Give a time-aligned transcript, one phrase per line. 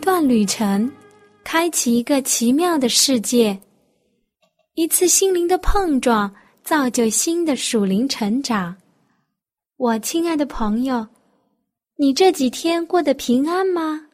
[0.00, 0.90] 一段旅程，
[1.44, 3.54] 开启一个奇妙的世界；
[4.72, 8.74] 一次心灵的碰撞，造就新的属灵成长。
[9.76, 11.06] 我亲爱的朋友，
[11.98, 14.06] 你这几天过得平安吗？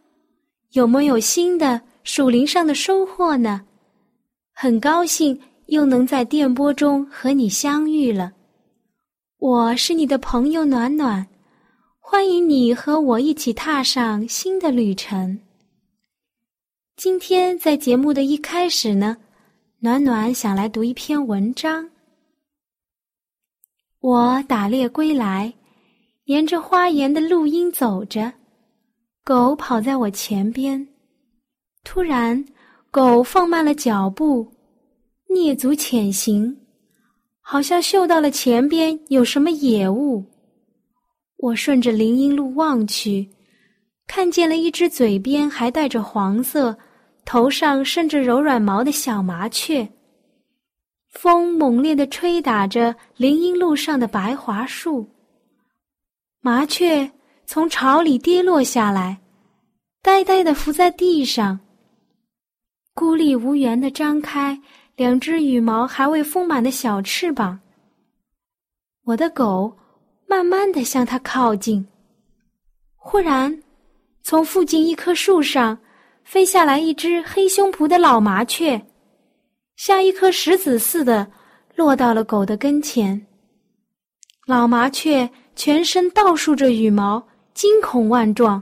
[0.72, 3.64] 有没有新的属灵上的收获呢？
[4.52, 8.32] 很高兴又能在电波中和你相遇了。
[9.38, 11.24] 我是你的朋友暖暖，
[12.00, 15.38] 欢迎你和我一起踏上新的旅程。
[16.96, 19.18] 今天在节目的一开始呢，
[19.80, 21.86] 暖暖想来读一篇文章。
[24.00, 25.52] 我打猎归来，
[26.24, 28.32] 沿着花园的路荫走着，
[29.22, 30.88] 狗跑在我前边。
[31.84, 32.42] 突然，
[32.90, 34.50] 狗放慢了脚步，
[35.28, 36.56] 蹑足潜行，
[37.42, 40.24] 好像嗅到了前边有什么野物。
[41.36, 43.28] 我顺着林荫路望去，
[44.06, 46.74] 看见了一只嘴边还带着黄色。
[47.26, 49.86] 头上伸着柔软毛的小麻雀，
[51.08, 55.04] 风猛烈地吹打着林荫路上的白桦树。
[56.40, 57.10] 麻雀
[57.44, 59.18] 从巢里跌落下来，
[60.02, 61.58] 呆呆地伏在地上，
[62.94, 64.56] 孤立无援地张开
[64.94, 67.58] 两只羽毛还未丰满的小翅膀。
[69.02, 69.76] 我的狗
[70.28, 71.84] 慢慢地向它靠近，
[72.94, 73.60] 忽然，
[74.22, 75.76] 从附近一棵树上。
[76.26, 78.84] 飞下来一只黑胸脯的老麻雀，
[79.76, 81.24] 像一颗石子似的
[81.76, 83.24] 落到了狗的跟前。
[84.44, 88.60] 老麻雀全身倒竖着羽毛，惊恐万状，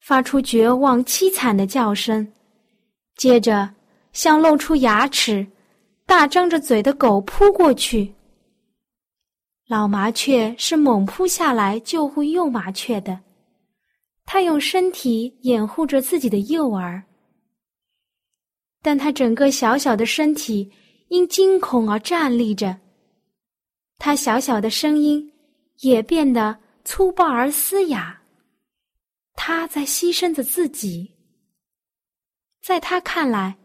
[0.00, 2.32] 发出绝望凄惨的叫声，
[3.16, 3.68] 接着
[4.12, 5.44] 向露出牙齿、
[6.06, 8.14] 大张着嘴的狗扑过去。
[9.66, 13.18] 老麻雀是猛扑下来救护幼麻雀的。
[14.26, 17.02] 他用身体掩护着自己的幼儿，
[18.82, 20.70] 但他整个小小的身体
[21.08, 22.76] 因惊恐而站立着。
[23.98, 25.32] 他小小的声音
[25.80, 28.20] 也变得粗暴而嘶哑。
[29.34, 31.12] 他在牺牲着自己。
[32.60, 33.56] 在他看来，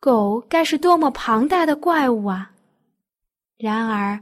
[0.00, 2.50] 狗该是多么庞大的怪物啊！
[3.56, 4.20] 然而，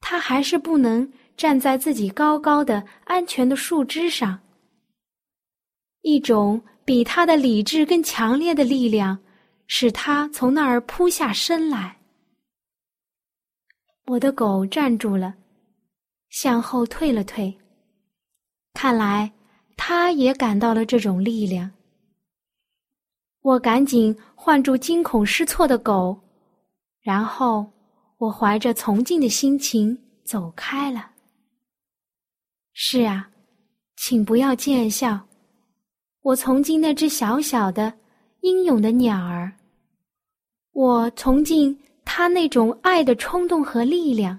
[0.00, 4.38] 他还是不能站在自己高高的、安全的树枝上。
[6.08, 9.18] 一种比他的理智更强烈的力量，
[9.66, 11.98] 使他从那儿扑下身来。
[14.04, 15.34] 我的狗站住了，
[16.30, 17.52] 向后退了退。
[18.72, 19.32] 看来
[19.76, 21.68] 他也感到了这种力量。
[23.40, 26.16] 我赶紧唤住惊恐失措的狗，
[27.00, 27.68] 然后
[28.18, 31.10] 我怀着崇敬的心情走开了。
[32.74, 33.28] 是啊，
[33.96, 35.26] 请不要见笑。
[36.26, 37.92] 我从敬那只小小的、
[38.40, 39.52] 英勇的鸟儿，
[40.72, 44.36] 我崇敬它那种爱的冲动和力量。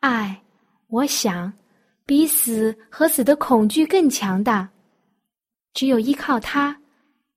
[0.00, 0.42] 爱，
[0.88, 1.52] 我想，
[2.04, 4.68] 比死和死的恐惧更强大。
[5.72, 6.76] 只有依靠它，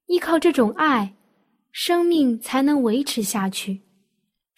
[0.08, 1.14] 依靠这种爱，
[1.72, 3.80] 生命才能维持下去，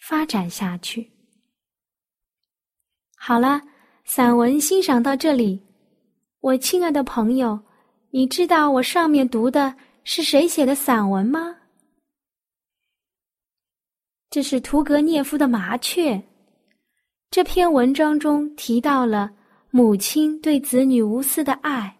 [0.00, 1.12] 发展下去。
[3.18, 3.60] 好了，
[4.06, 5.60] 散文欣赏到这里，
[6.40, 7.65] 我亲爱的朋友。
[8.16, 11.54] 你知道我上面读的是谁写的散文吗？
[14.30, 16.14] 这是屠格涅夫的《麻雀》。
[17.30, 19.30] 这篇文章中提到了
[19.70, 21.94] 母亲对子女无私的爱，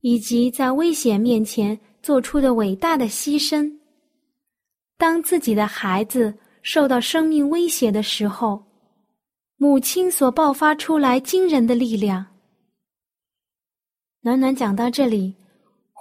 [0.00, 3.70] 以及在危险面前做出的伟大的牺牲。
[4.96, 8.64] 当自己的孩子受到生命威胁的时候，
[9.58, 12.24] 母亲所爆发出来惊人的力量。
[14.22, 15.34] 暖暖讲到这里。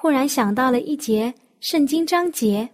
[0.02, 2.68] 忽然想到了一节圣经章节：“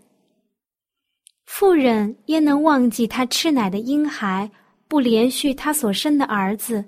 [1.45, 4.50] 妇人焉能忘记她吃奶的婴孩，
[4.88, 6.85] 不连续她所生的儿子？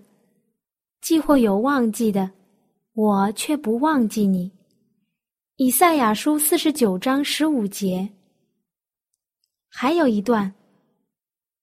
[1.02, 2.32] 既或有忘记的，
[2.94, 4.50] 我却不忘记你。”
[5.60, 8.08] 以赛亚书四十九章十五节。
[9.68, 10.50] 还有一段：“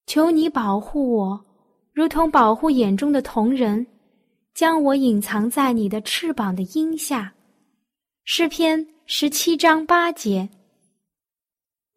[0.05, 1.47] 求你保护我，
[1.95, 3.87] 如同保护眼中的瞳人，
[4.53, 7.33] 将我隐藏在你的翅膀的荫下。”
[8.29, 10.49] 诗篇十七章八节。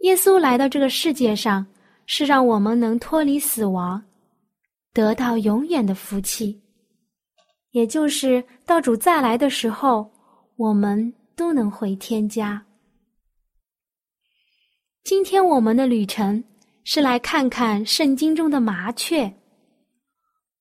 [0.01, 1.65] 耶稣来到这个世界上，
[2.05, 3.99] 是让我们能脱离死亡，
[4.93, 6.61] 得到永远的福气，
[7.71, 10.11] 也就是到主再来的时候，
[10.55, 12.63] 我们都能回天家。
[15.03, 16.43] 今天我们的旅程
[16.83, 19.33] 是来看看圣经中的麻雀。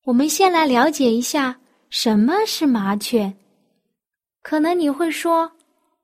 [0.04, 1.60] 我们先来了解一下
[1.90, 3.30] 什么是麻雀。
[4.40, 5.52] 可能你会说，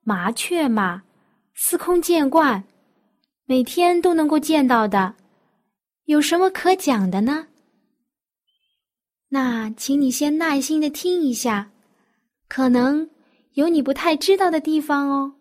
[0.04, 1.02] 麻雀嘛，
[1.54, 2.64] 司空见惯，
[3.46, 5.14] 每天都能够见到的，
[6.04, 7.48] 有什么可讲的呢？
[9.30, 11.70] 那请你先耐心的听一下，
[12.48, 13.08] 可能
[13.54, 15.34] 有你不太知道的地方哦。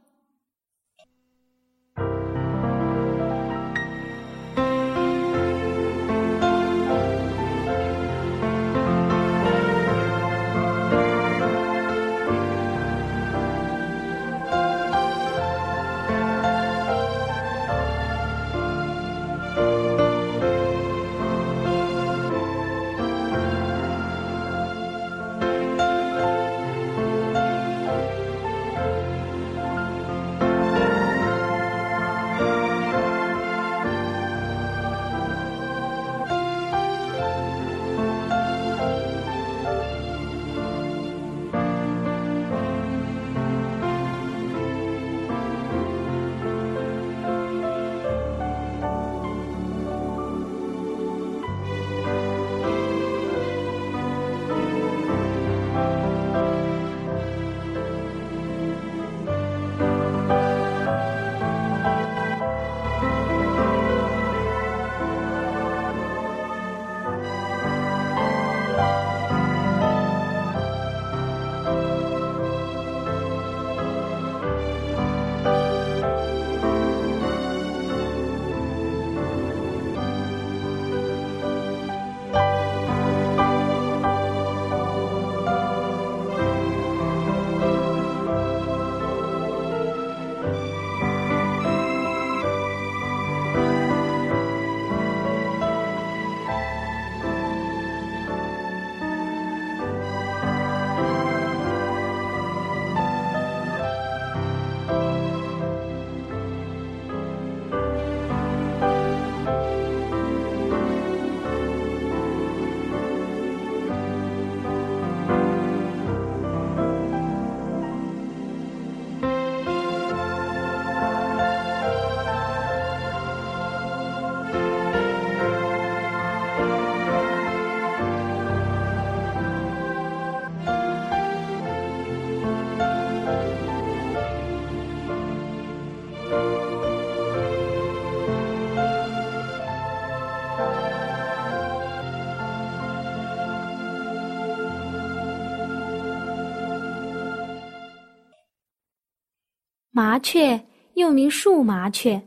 [149.95, 150.59] 麻雀
[150.95, 152.19] 又名树麻雀、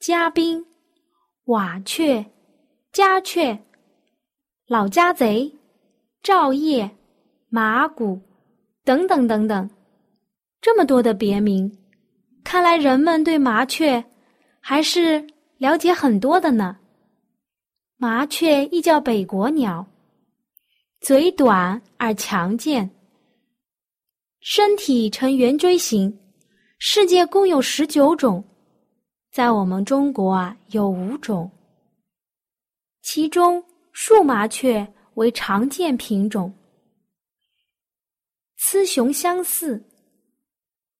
[0.00, 0.66] 家宾、
[1.44, 2.26] 瓦雀、
[2.90, 3.56] 家雀、
[4.66, 5.54] 老家贼、
[6.20, 6.90] 照叶、
[7.48, 8.20] 麻古
[8.84, 9.70] 等等等等，
[10.60, 11.78] 这么多的别名，
[12.42, 14.04] 看来人们对麻雀
[14.58, 15.24] 还是
[15.58, 16.76] 了解很多的呢。
[17.98, 19.86] 麻雀亦叫北国鸟，
[21.00, 22.90] 嘴短而强健，
[24.40, 26.18] 身体呈圆锥形。
[26.78, 28.44] 世界共有十九种，
[29.32, 31.50] 在我们中国啊有五种。
[33.02, 36.52] 其中树麻雀为常见品种，
[38.58, 39.82] 雌雄相似。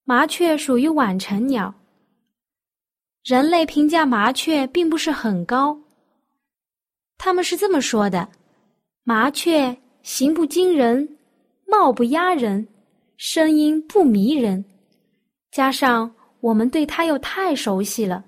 [0.03, 1.73] 麻雀属于晚成鸟。
[3.23, 5.77] 人类评价麻雀并不是很高。
[7.17, 8.27] 他们是这么说的：
[9.03, 11.17] 麻雀形不惊人，
[11.67, 12.67] 貌不压人，
[13.17, 14.63] 声音不迷人。
[15.57, 18.23] 加上我们对他又太熟悉了，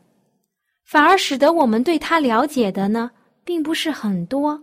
[0.83, 3.11] 反而使得我们对他了解的呢，
[3.43, 4.59] 并不是很多。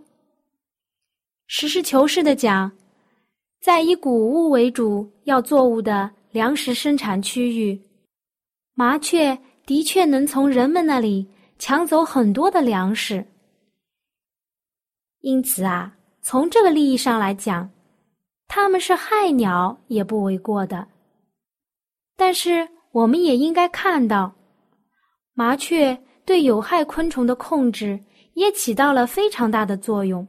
[1.47, 2.69] 实事求是的讲，
[3.61, 7.81] 在以谷物为主要作物的粮食生产区域，
[8.73, 11.25] 麻雀的确能从人们那里
[11.57, 13.25] 抢走很多的粮食。
[15.21, 17.69] 因此啊，从这个利益上来讲，
[18.45, 20.85] 它们是害鸟也不为过的。
[22.17, 24.33] 但是，我们也应该看到，
[25.35, 27.97] 麻雀对有害昆虫的控制
[28.33, 30.27] 也起到了非常大的作用。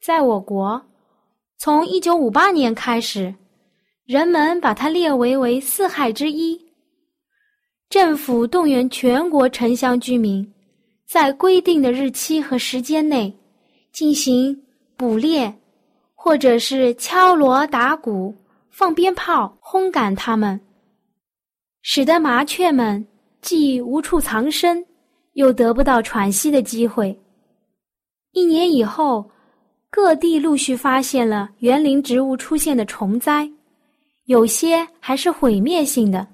[0.00, 0.80] 在我国，
[1.58, 3.34] 从一九五八年开始，
[4.06, 6.58] 人们把它列为为四害之一。
[7.88, 10.48] 政府动员全国城乡居民，
[11.04, 13.36] 在规定的日期和时间内
[13.92, 14.56] 进行
[14.96, 15.52] 捕猎，
[16.14, 18.32] 或者是敲锣打鼓、
[18.70, 20.60] 放鞭炮轰赶它们，
[21.82, 23.06] 使得麻雀们
[23.42, 24.84] 既无处藏身，
[25.32, 27.18] 又得不到喘息的机会。
[28.32, 29.28] 一年以后，
[29.90, 33.50] 各地陆续发现了园林植物出现的虫灾，
[34.26, 36.26] 有些还是毁灭性的。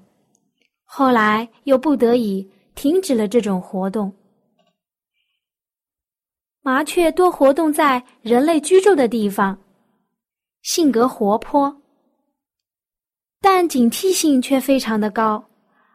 [0.85, 4.13] 后来又不得已停止了这种活动。
[6.61, 9.57] 麻雀多活动在人类居住的地方，
[10.61, 11.75] 性格活泼，
[13.41, 15.43] 但警惕性却非常的高，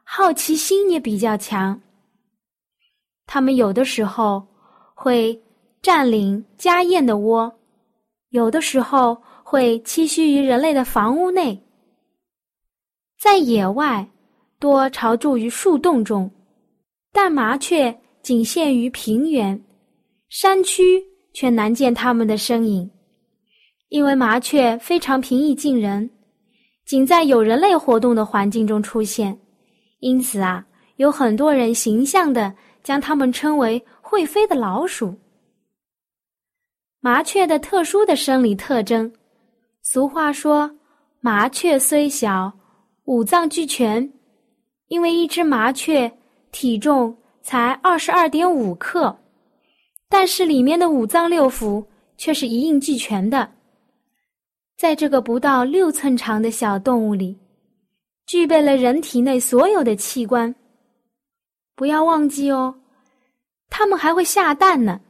[0.05, 1.81] 好奇心也比较强。
[3.27, 4.47] 它们有的时候
[4.95, 5.41] 会
[5.81, 7.53] 占领家燕的窝，
[8.31, 11.63] 有的时候会栖息于人类的房屋内，
[13.19, 14.09] 在野外。
[14.59, 16.31] 多巢住于树洞中，
[17.13, 19.61] 但麻雀仅限于平原，
[20.29, 21.03] 山区
[21.35, 22.89] 却难见它们的身影。
[23.89, 26.09] 因为麻雀非常平易近人，
[26.85, 29.39] 仅在有人类活动的环境中出现，
[30.01, 30.65] 因此啊，
[30.97, 35.15] 有很多人形象的将它们称为会飞的老鼠。
[37.01, 39.12] 麻雀的特殊的生理特征，
[39.83, 40.71] 俗话说
[41.21, 42.53] ：“麻雀虽小，
[43.05, 44.12] 五脏俱全。”
[44.89, 46.12] 因为一只麻雀
[46.51, 49.17] 体重才二十二点五克，
[50.09, 51.83] 但是里面的五脏六腑
[52.19, 53.51] 却是一应俱全的。
[54.83, 57.39] 在这个不到六寸长的小动物里，
[58.27, 60.53] 具备了人体内所有的器官。
[61.77, 62.75] 不要忘记哦，
[63.71, 65.01] 它们还会下蛋呢。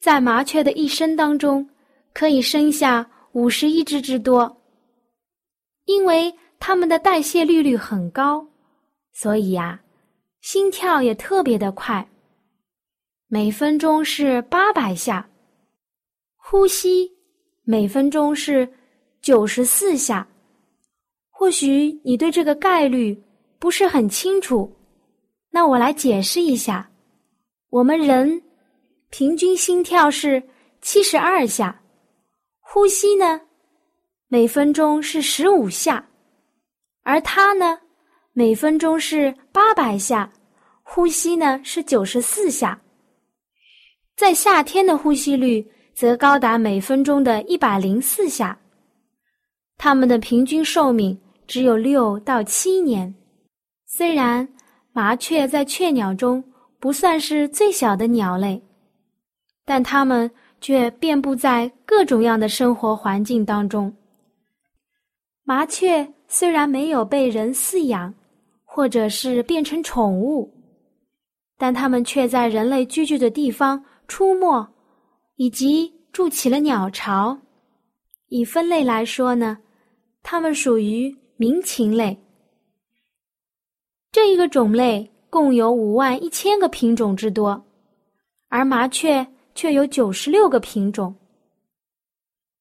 [0.00, 1.68] 在麻雀的一生当中，
[2.14, 4.62] 可以生下五十一只之多。
[5.84, 8.48] 因为它们的代谢率率很高。
[9.12, 9.82] 所以呀，
[10.40, 12.08] 心跳也特别的快，
[13.26, 15.28] 每分钟是八百下；
[16.38, 17.12] 呼吸
[17.64, 18.68] 每分钟是
[19.20, 20.26] 九十四下。
[21.30, 23.20] 或许你对这个概率
[23.58, 24.70] 不是很清楚，
[25.50, 26.90] 那我来解释一下：
[27.68, 28.42] 我们人
[29.10, 30.42] 平均心跳是
[30.80, 31.82] 七十二下，
[32.60, 33.40] 呼吸呢
[34.28, 36.08] 每分钟是十五下，
[37.02, 37.78] 而它呢？
[38.34, 40.32] 每分钟是八百下，
[40.82, 42.80] 呼吸呢是九十四下。
[44.16, 48.58] 在夏天的呼吸率则高达每分钟的一百零四下。
[49.78, 53.14] 它们的平均寿命只有六到七年。
[53.86, 54.48] 虽然
[54.92, 56.42] 麻雀在雀鸟中
[56.78, 58.62] 不算是最小的鸟类，
[59.64, 60.30] 但它们
[60.60, 63.94] 却遍布在各种样的生活环境当中。
[65.44, 68.12] 麻雀虽然没有被人饲养。
[68.74, 70.50] 或者是变成宠物，
[71.58, 74.66] 但它们却在人类居住的地方出没，
[75.36, 77.38] 以及筑起了鸟巢。
[78.28, 79.58] 以分类来说呢，
[80.22, 82.18] 它们属于鸣禽类。
[84.10, 87.64] 这一个种类共有五万一千个品种之多，
[88.48, 91.14] 而麻雀却有九十六个品种。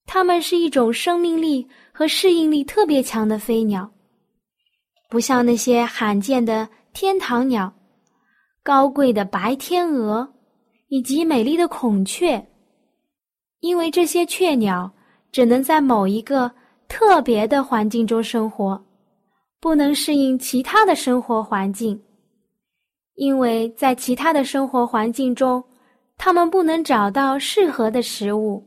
[0.06, 3.90] 它们是一种生命力和适应力特别强的飞鸟。
[5.10, 7.74] 不像那些罕见的天堂鸟、
[8.64, 10.34] 高贵的白天鹅
[10.88, 12.46] 以及美丽的孔雀，
[13.62, 14.92] 因为这些雀鸟
[15.32, 16.52] 只能在某一个
[16.88, 18.80] 特别的环境中生活，
[19.60, 22.00] 不能适应其他的生活环境，
[23.16, 25.64] 因为在其他的生活环境中，
[26.18, 28.62] 它们不能找到适合的食物。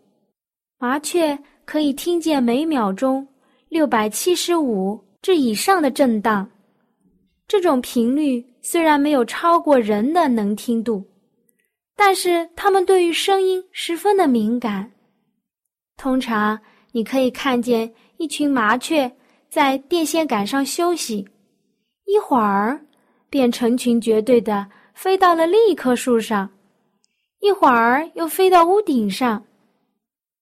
[0.79, 3.27] 麻雀可以听见每秒钟
[3.69, 4.99] 六百七十五。
[5.23, 6.47] 至以上的震荡，
[7.49, 11.03] 这种频率虽然没有超过人的能听度，
[11.97, 14.91] 但是它们对于声音十分的敏感。
[15.97, 16.59] 通常
[16.93, 19.11] 你可以看见一群麻雀
[19.49, 21.27] 在电线杆上休息，
[22.07, 22.85] 一会儿
[23.31, 26.51] 便成群结队的飞到了另一棵树上，
[27.41, 29.45] 一会儿又飞到屋顶上，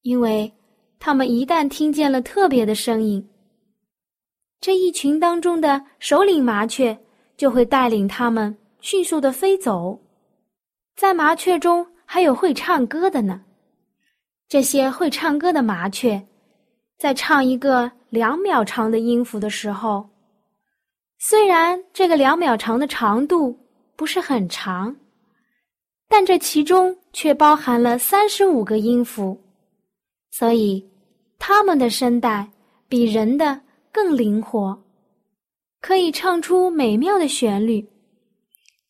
[0.02, 0.52] 因为
[0.98, 3.28] 它们一旦听见了特别的声音。
[4.60, 6.96] 这一群当中的首领麻雀
[7.36, 9.98] 就会带领它们迅速的飞走，
[10.94, 13.42] 在麻雀中还有会唱歌的呢。
[14.48, 16.26] 这些会唱歌的麻雀，
[16.98, 20.08] 在唱一个两秒长的音符的时候，
[21.18, 23.58] 虽然这个两秒长的长度
[23.96, 24.94] 不是很长，
[26.08, 29.40] 但这其中却包含了三十五个音符，
[30.30, 30.90] 所以
[31.38, 32.50] 它们的声带
[32.88, 33.60] 比人的。
[33.94, 34.82] 更灵活，
[35.82, 37.86] 可以唱出美妙的旋律。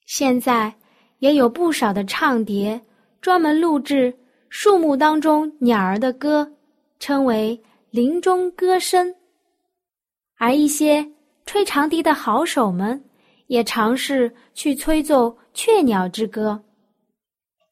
[0.06, 0.72] 现在
[1.22, 2.80] 也有不少的唱碟
[3.20, 4.12] 专门录制
[4.48, 6.52] 树木当中鸟儿的歌，
[6.98, 7.58] 称为
[7.90, 9.14] 林中歌声。
[10.36, 11.08] 而一些
[11.46, 13.00] 吹长笛的好手们
[13.46, 16.60] 也尝试去吹奏雀鸟之歌。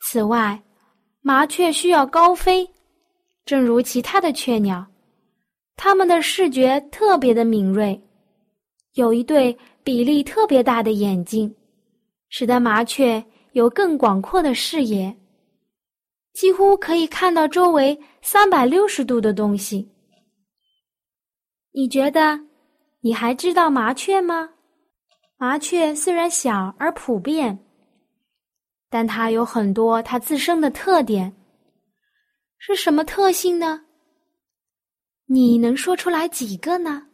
[0.00, 0.62] 此外，
[1.20, 2.64] 麻雀需要高飞，
[3.44, 4.86] 正如其他的雀鸟，
[5.74, 8.00] 它们的视觉特别的敏锐，
[8.94, 11.52] 有一对比例特别大的眼睛，
[12.28, 15.16] 使得麻雀有更广阔的视野，
[16.32, 19.90] 几乎可以看到周围三百六十度的东西。
[21.72, 22.40] 你觉得
[23.00, 24.50] 你还知道麻雀吗？
[25.36, 27.64] 麻雀虽然小而普遍。
[28.92, 31.32] 但它有很多它自身的特点，
[32.58, 33.84] 是什么特性呢？
[35.26, 37.06] 你能说出来几个呢？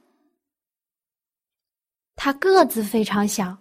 [2.14, 3.59] 它个子非常小，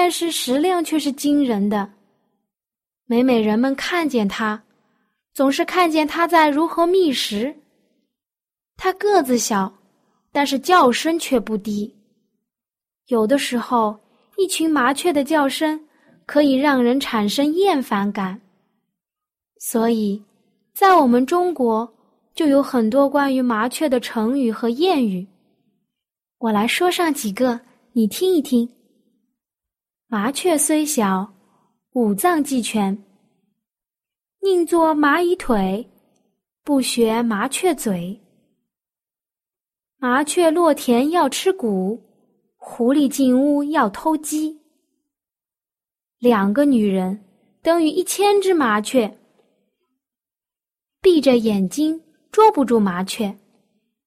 [0.00, 1.90] 但是食量却是惊人的。
[3.06, 4.62] 每每人们看见它，
[5.34, 7.52] 总是看见它在如何觅食。
[8.76, 9.74] 它个子小，
[10.30, 11.92] 但是叫声却不低。
[13.08, 13.98] 有的时候，
[14.36, 15.84] 一群麻雀的叫声。
[16.24, 18.38] 可以让人产生厌烦感，
[19.60, 20.22] 所以，
[20.74, 21.90] 在我们中国
[22.34, 25.26] 就有很多关于麻雀的成语和谚语。
[26.36, 27.58] 我来说上几个，
[27.92, 28.68] 你听一听。
[30.10, 31.34] 麻雀虽小，
[31.92, 32.96] 五脏俱全。
[34.40, 35.86] 宁做蚂蚁腿，
[36.64, 38.18] 不学麻雀嘴。
[39.98, 42.02] 麻雀落田要吃谷，
[42.56, 44.58] 狐狸进屋要偷鸡。
[46.18, 47.22] 两个女人
[47.60, 49.14] 等于一千只麻雀。
[51.02, 53.38] 闭着眼睛捉不住麻雀，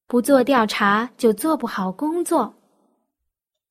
[0.08, 2.51] 不做调查就做不好工作。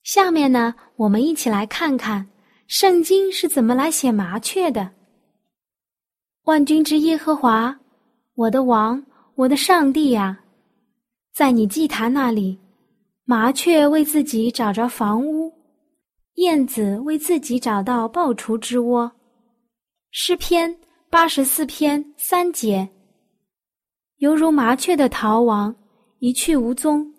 [0.02, 2.28] 下面呢，我们一起来看看
[2.66, 4.90] 圣经是怎么来写麻雀的。
[6.44, 7.78] 万军之耶和华，
[8.34, 10.40] 我的王，我的上帝呀，
[11.34, 12.58] 在你祭坛那里，
[13.24, 15.52] 麻雀为自己找着房屋。
[16.36, 19.12] 燕子为自己找到抱雏之窝，
[20.10, 20.74] 诗篇
[21.10, 22.88] 八十四篇三节，
[24.18, 25.74] 犹如麻雀的逃亡，
[26.20, 27.12] 一去无踪，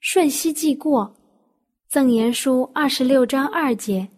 [0.00, 1.14] 瞬息即过。
[1.94, 4.08] 赠言书二十六章二节，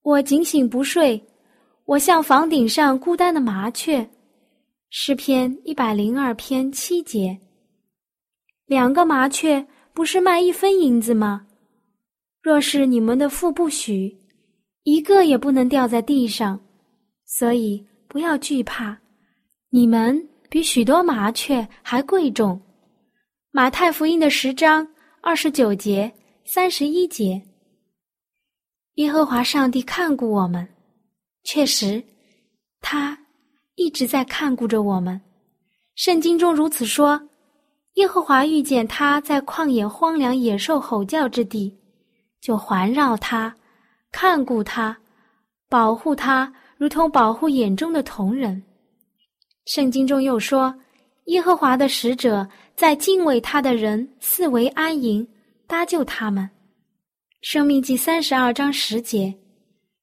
[0.00, 1.22] 我警醒不睡，
[1.84, 4.08] 我像房顶上孤单的麻雀。
[4.88, 7.38] 诗篇一百零二篇七节，
[8.64, 11.46] 两个麻雀不是卖一分银子吗？
[12.40, 14.16] 若是你们的父不许，
[14.84, 16.58] 一个也不能掉在地上，
[17.26, 18.96] 所以不要惧怕。
[19.68, 22.58] 你们比许多麻雀还贵重。
[23.50, 24.88] 马太福音的十章
[25.28, 26.12] 二十九节、
[26.44, 27.42] 三十一节。
[28.94, 30.64] 耶和华上帝看顾我们，
[31.42, 32.00] 确实，
[32.80, 33.18] 他
[33.74, 35.20] 一直在看顾着我们。
[35.96, 37.20] 圣经中如此说：
[37.94, 41.76] 耶和华遇见他在旷野荒凉野兽吼叫之地。
[42.40, 43.52] 就环绕他，
[44.12, 44.96] 看顾他，
[45.68, 48.62] 保护他，如同保护眼中的瞳人。
[49.64, 50.72] 圣经中又说
[51.26, 55.26] ：“耶和华的使者在敬畏他的人四围安营，
[55.66, 56.50] 搭救他们。”
[57.42, 59.32] 生命记三十二章十节，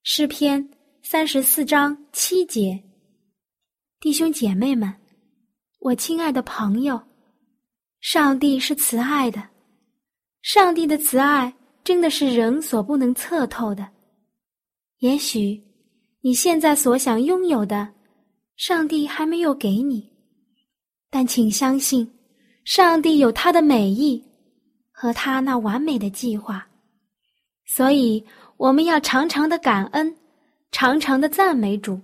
[0.04, 0.70] 诗篇
[1.02, 2.82] 三十四章七节。
[4.00, 4.94] 弟兄姐妹们，
[5.80, 7.02] 我亲爱的朋友，
[8.00, 9.44] 上帝是慈爱的，
[10.42, 11.54] 上帝的慈爱。
[11.84, 13.86] 真的是人所不能测透的。
[15.00, 15.62] 也许
[16.22, 17.94] 你现在所想拥有的，
[18.56, 20.10] 上帝还没有给你，
[21.16, 22.12] 但请相信，
[22.66, 24.20] 上帝有他的美意
[24.92, 26.68] 和他那完美的计划。
[27.68, 28.26] 所以，
[28.58, 30.12] 我们要常常的感恩，
[30.72, 32.02] 常常的赞美主。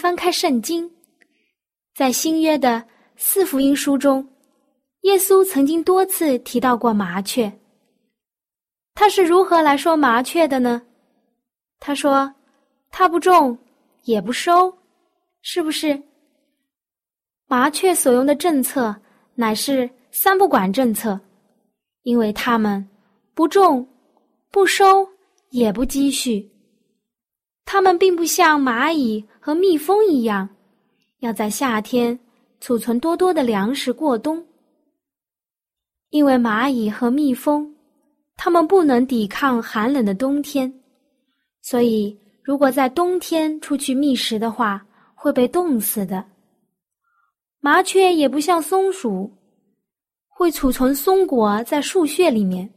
[0.00, 0.90] 翻开圣经，
[1.94, 2.82] 在新约的
[3.16, 4.26] 四福音书中，
[5.02, 7.52] 耶稣曾经多次提到过麻雀。
[8.94, 10.80] 他是如何来说麻雀的呢？
[11.78, 12.34] 他说
[12.90, 13.58] ：“他不种，
[14.04, 14.74] 也不收，
[15.42, 16.02] 是不是？”
[17.46, 18.96] 麻雀所用的政策
[19.34, 21.20] 乃是三不管政策，
[22.04, 22.88] 因为他们
[23.34, 23.86] 不种、
[24.50, 25.06] 不收，
[25.50, 26.49] 也不积蓄。
[27.72, 30.48] 它们并不像蚂蚁和蜜蜂一样，
[31.20, 32.18] 要在夏天
[32.60, 34.44] 储存多多的粮食过冬，
[36.08, 37.72] 因为蚂蚁和蜜蜂。
[38.36, 40.80] 它们不能抵抗寒冷的冬天，
[41.62, 46.24] 所以如果在冬天出去觅食的话，会被冻死的。
[47.60, 49.30] 麻雀也不像松鼠，
[50.26, 52.68] 会储存松果在树穴里面，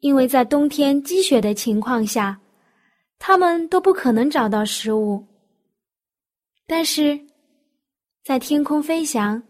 [0.00, 2.40] 因为在冬天积雪的情况下，
[3.18, 5.24] 它们都不可能找到食物。
[6.66, 7.18] 但是，
[8.24, 9.42] 在天空飞翔、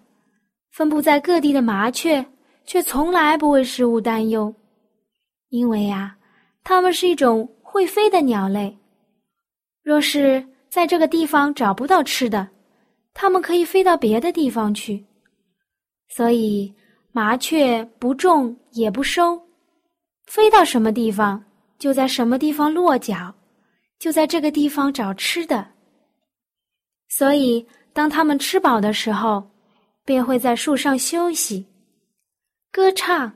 [0.71, 2.25] 分布在各地的麻雀，
[2.65, 4.55] 却从来不为食物担忧。
[5.49, 6.17] 因为呀，
[6.63, 8.77] 它们是一种会飞的鸟类。
[9.83, 12.49] 若是在这个地方找不到吃的，
[13.15, 15.05] 它们可以飞到别的地方去。
[16.09, 16.73] 所以，
[17.11, 19.41] 麻雀不种也不收，
[20.27, 21.43] 飞到什么地方
[21.79, 23.35] 就在什么地方落脚，
[23.99, 25.73] 就在这个地方找吃的。
[27.09, 29.51] 所以，当他们吃饱的时候，
[30.05, 31.67] 便会在树上休息、
[32.71, 33.35] 歌唱。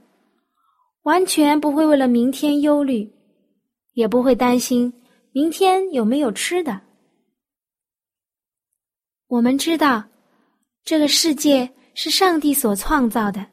[1.03, 3.12] 完全不会为了明天忧虑，
[3.94, 6.81] 也不会担心明天有没有吃的。
[9.27, 10.05] 我们知道，
[10.85, 13.44] 这个世界是上帝所创造的，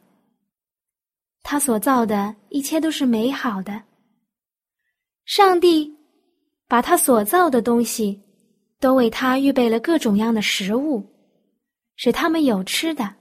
[1.42, 3.82] 他所造的一切都是美好的。
[5.26, 5.92] 上帝
[6.70, 8.22] 把他所造的东西
[8.80, 11.04] 都为他预备了各种样的食物，
[11.98, 13.16] 使他们有吃的。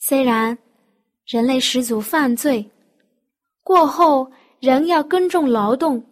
[0.00, 0.56] 虽然
[1.26, 2.68] 人类始祖犯罪。
[3.62, 6.04] 过后，人要耕种劳动，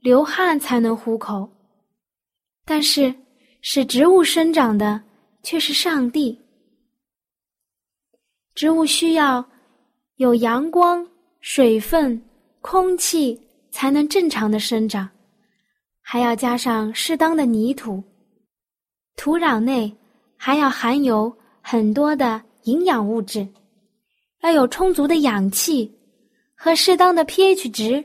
[0.00, 1.48] 流汗才能糊口。
[2.64, 3.14] 但是，
[3.60, 5.00] 使植物生长的
[5.44, 6.36] 却是上帝。
[8.56, 9.44] 植物需要
[10.16, 11.06] 有阳光、
[11.40, 12.20] 水分、
[12.60, 15.08] 空气，才能正常的生长，
[16.08, 18.00] 还要加上适当的泥土，
[19.16, 19.92] 土壤内
[20.36, 23.44] 还要含有很多的营养物质，
[24.40, 25.92] 要有充足的氧气。
[26.58, 28.02] 和适当的 pH 值，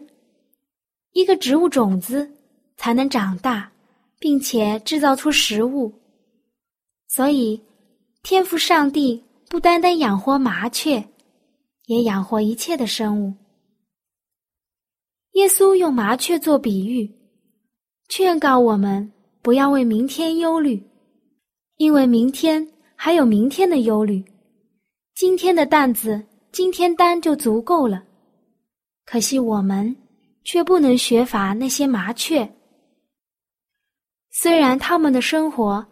[1.14, 2.30] 一个植物种子
[2.76, 3.72] 才能长大，
[4.20, 5.94] 并且制造出食物。
[7.08, 7.62] 所以，
[8.24, 11.02] 天赋上帝不单单养活麻雀，
[11.86, 13.34] 也养活一切的生物。
[15.34, 17.10] 耶稣用麻雀做比喻，
[18.12, 19.10] 劝告我们
[19.42, 20.86] 不要为明天忧虑，
[21.78, 24.22] 因为明天还有明天的忧虑，
[25.16, 26.22] 今天的担子
[26.52, 28.04] 今天担就足够了。
[29.06, 29.96] 可惜我们
[30.44, 32.54] 却不能学法那些麻雀。
[34.30, 35.88] 虽然他们的生活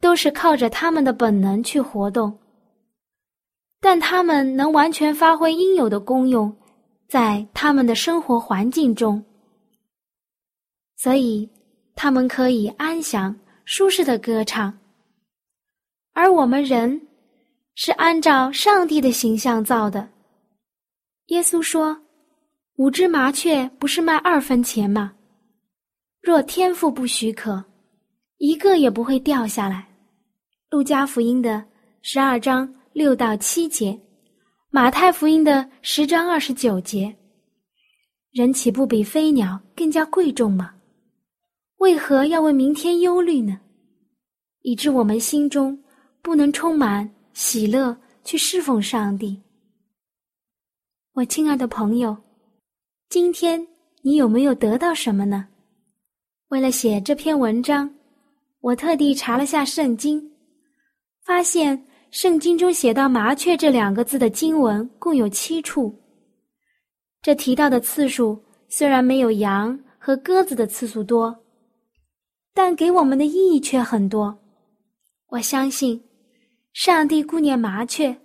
[0.00, 2.38] 都是靠着他们的本能去活动，
[3.80, 6.56] 但他们能完全发挥应有的功用，
[7.08, 9.24] 在他们的生活环境中，
[10.96, 11.50] 所以
[11.96, 14.78] 他们可以安详、舒适的歌唱。
[16.12, 17.08] 而我们人
[17.74, 20.08] 是按照上帝的形象造的。
[21.26, 22.00] 耶稣说。
[22.78, 25.14] 五只麻雀不是卖二分钱吗？
[26.20, 27.64] 若天父不许可，
[28.36, 29.88] 一个也不会掉下来。
[30.68, 31.64] 路加福音的
[32.02, 33.98] 十二章六到七节，
[34.68, 37.16] 马太福音的十章二十九节，
[38.30, 40.74] 人岂不比飞鸟更加贵重吗？
[41.78, 43.60] 为何要为明天忧虑呢？
[44.62, 45.78] 以致我们心中
[46.22, 49.40] 不能充满喜乐去侍奉上帝。
[51.12, 52.16] 我亲爱的朋友。
[53.08, 53.64] 今天
[54.02, 55.46] 你有没有得到什么呢？
[56.48, 57.94] 为了写这篇文章，
[58.60, 60.32] 我特地查了下圣经，
[61.24, 65.94] 发现圣经中写到“麻雀”这两个字的经文共有七处。
[67.22, 71.36] 这提到的次数虽然没有羊和鸽子的次数多，
[72.56, 74.34] 但给我们的意义却很多。
[75.28, 76.02] 我相信，
[76.72, 78.16] 上帝顾念麻雀，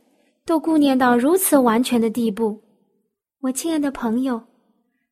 [0.45, 2.57] 都顾念到如此完全的地步。
[3.41, 4.41] 我亲爱的朋友。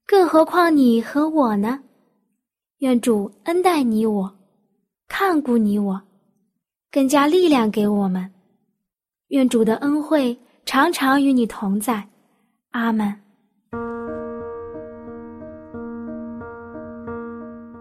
[0.05, 1.81] 更何况你和我呢？
[2.77, 4.33] 愿主恩待你我，
[5.09, 6.01] 看顾你我，
[6.89, 8.31] 更加力量给我们。
[9.27, 12.07] 愿主的恩惠常常与你同在。
[12.71, 13.13] 阿门。